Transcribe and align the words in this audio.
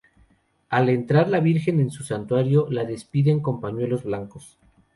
Al 0.69 0.89
entrar 0.89 1.29
la 1.29 1.39
virgen 1.39 1.79
en 1.79 1.91
su 1.91 2.03
santuario, 2.03 2.65
la 2.71 2.85
despiden 2.85 3.39
con 3.39 3.61
pañuelos 3.61 4.03
blancos. 4.03 4.57